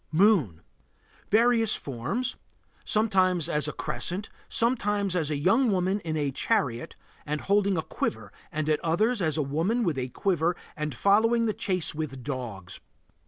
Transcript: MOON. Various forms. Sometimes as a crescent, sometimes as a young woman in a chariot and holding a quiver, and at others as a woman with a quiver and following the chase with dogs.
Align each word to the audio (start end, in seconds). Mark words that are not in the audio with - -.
MOON. 0.11 0.61
Various 1.29 1.75
forms. 1.75 2.35
Sometimes 2.83 3.47
as 3.47 3.67
a 3.67 3.71
crescent, 3.71 4.29
sometimes 4.49 5.15
as 5.15 5.29
a 5.29 5.35
young 5.37 5.71
woman 5.71 5.99
in 5.99 6.17
a 6.17 6.31
chariot 6.31 6.95
and 7.23 7.41
holding 7.41 7.77
a 7.77 7.83
quiver, 7.83 8.31
and 8.51 8.67
at 8.67 8.79
others 8.83 9.21
as 9.21 9.37
a 9.37 9.43
woman 9.43 9.83
with 9.83 9.99
a 9.99 10.09
quiver 10.09 10.57
and 10.75 10.95
following 10.95 11.45
the 11.45 11.53
chase 11.53 11.93
with 11.93 12.23
dogs. 12.23 12.79